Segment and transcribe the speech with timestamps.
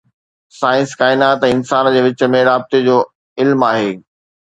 [0.59, 2.99] Science ڪائنات ۽ انسان جي وچ ۾ رابطي جو
[3.45, 3.97] علم آهي.